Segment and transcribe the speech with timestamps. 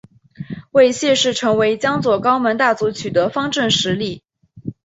[0.71, 4.23] 为谢氏成为江左高门大族取得方镇实力。